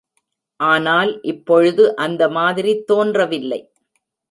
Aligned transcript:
ஆனால் 0.59 1.11
இப்பொழுது 1.21 1.83
அந்த 1.95 2.29
மாதிரி 2.29 2.83
தோன்றவில்லை. 2.83 3.61